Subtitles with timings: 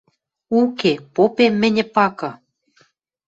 [0.59, 0.91] —Уке!
[1.15, 2.31] Попем мӹньӹ пакы